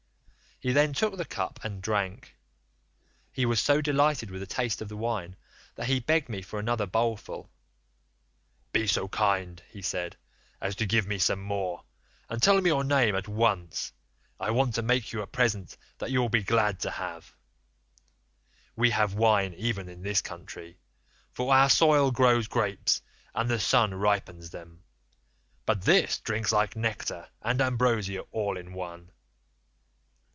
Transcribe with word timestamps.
"He 0.63 0.73
then 0.73 0.93
took 0.93 1.17
the 1.17 1.25
cup 1.25 1.59
and 1.63 1.81
drank. 1.81 2.37
He 3.31 3.47
was 3.47 3.59
so 3.59 3.81
delighted 3.81 4.29
with 4.29 4.41
the 4.41 4.45
taste 4.45 4.79
of 4.79 4.89
the 4.89 4.95
wine 4.95 5.35
that 5.73 5.87
he 5.87 5.99
begged 5.99 6.29
me 6.29 6.43
for 6.43 6.59
another 6.59 6.85
bowl 6.85 7.17
full. 7.17 7.49
'Be 8.71 8.85
so 8.85 9.07
kind,' 9.07 9.63
he 9.71 9.81
said, 9.81 10.17
'as 10.61 10.75
to 10.75 10.85
give 10.85 11.07
me 11.07 11.17
some 11.17 11.41
more, 11.41 11.83
and 12.29 12.43
tell 12.43 12.61
me 12.61 12.69
your 12.69 12.83
name 12.83 13.15
at 13.15 13.27
once. 13.27 13.91
I 14.39 14.51
want 14.51 14.75
to 14.75 14.83
make 14.83 15.11
you 15.11 15.23
a 15.23 15.25
present 15.25 15.75
that 15.97 16.11
you 16.11 16.21
will 16.21 16.29
be 16.29 16.43
glad 16.43 16.79
to 16.81 16.91
have. 16.91 17.33
We 18.75 18.91
have 18.91 19.15
wine 19.15 19.55
even 19.55 19.89
in 19.89 20.03
this 20.03 20.21
country, 20.21 20.77
for 21.31 21.51
our 21.55 21.71
soil 21.71 22.11
grows 22.11 22.47
grapes 22.47 23.01
and 23.33 23.49
the 23.49 23.59
sun 23.59 23.95
ripens 23.95 24.51
them, 24.51 24.83
but 25.65 25.81
this 25.85 26.19
drinks 26.19 26.51
like 26.51 26.75
Nectar 26.75 27.29
and 27.41 27.59
Ambrosia 27.61 28.21
all 28.31 28.57
in 28.57 28.73
one. 28.75 29.09